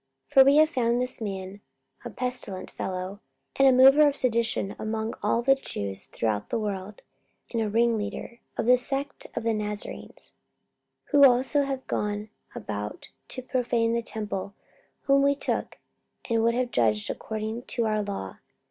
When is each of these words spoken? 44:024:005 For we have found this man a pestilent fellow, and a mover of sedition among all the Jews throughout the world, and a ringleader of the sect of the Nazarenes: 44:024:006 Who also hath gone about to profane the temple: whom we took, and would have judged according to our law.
44:024:005 0.29 0.33
For 0.33 0.43
we 0.45 0.55
have 0.55 0.69
found 0.71 0.99
this 0.99 1.21
man 1.21 1.61
a 2.03 2.09
pestilent 2.09 2.71
fellow, 2.71 3.19
and 3.57 3.67
a 3.67 3.71
mover 3.71 4.07
of 4.07 4.15
sedition 4.15 4.75
among 4.79 5.13
all 5.21 5.43
the 5.43 5.53
Jews 5.53 6.07
throughout 6.07 6.49
the 6.49 6.57
world, 6.57 7.03
and 7.53 7.61
a 7.61 7.69
ringleader 7.69 8.39
of 8.57 8.65
the 8.65 8.79
sect 8.79 9.27
of 9.35 9.43
the 9.43 9.53
Nazarenes: 9.53 10.33
44:024:006 11.11 11.11
Who 11.11 11.25
also 11.31 11.63
hath 11.65 11.85
gone 11.85 12.29
about 12.55 13.09
to 13.27 13.43
profane 13.43 13.93
the 13.93 14.01
temple: 14.01 14.55
whom 15.01 15.21
we 15.21 15.35
took, 15.35 15.77
and 16.27 16.41
would 16.41 16.55
have 16.55 16.71
judged 16.71 17.11
according 17.11 17.61
to 17.65 17.85
our 17.85 18.01
law. 18.01 18.39